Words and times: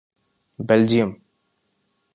Belgium 0.67 1.21